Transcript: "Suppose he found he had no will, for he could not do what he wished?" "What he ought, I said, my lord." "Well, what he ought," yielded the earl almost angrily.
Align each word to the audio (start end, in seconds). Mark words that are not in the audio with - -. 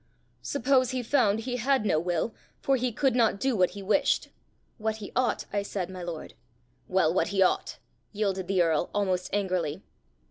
"Suppose 0.41 0.89
he 0.89 1.03
found 1.03 1.41
he 1.41 1.57
had 1.57 1.85
no 1.85 1.99
will, 1.99 2.33
for 2.59 2.75
he 2.75 2.91
could 2.91 3.15
not 3.15 3.39
do 3.39 3.55
what 3.55 3.69
he 3.77 3.83
wished?" 3.83 4.29
"What 4.79 4.95
he 4.95 5.11
ought, 5.15 5.45
I 5.53 5.61
said, 5.61 5.91
my 5.91 6.01
lord." 6.01 6.33
"Well, 6.87 7.13
what 7.13 7.27
he 7.27 7.43
ought," 7.43 7.77
yielded 8.11 8.47
the 8.47 8.63
earl 8.63 8.89
almost 8.95 9.29
angrily. 9.31 9.83